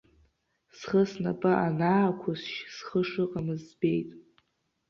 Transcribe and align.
Схы 0.77 1.01
снапы 1.11 1.51
анаақәысшь, 1.65 2.57
схы 2.75 3.01
шыҟамыз 3.09 3.61
збеит. 3.69 4.09